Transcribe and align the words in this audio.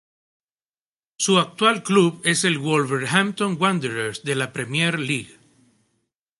Su 1.17 1.37
actual 1.37 1.83
club 1.83 2.21
es 2.25 2.43
el 2.43 2.57
Wolverhampton 2.57 3.55
Wanderers 3.59 4.23
de 4.23 4.33
la 4.33 4.51
Premier 4.51 4.97
League. 4.99 5.37